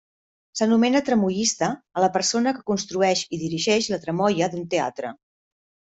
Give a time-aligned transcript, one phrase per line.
[0.59, 1.67] S'anomena tramoista
[1.99, 5.17] a la persona que construeix i dirigeix la tramoia d'un teatre.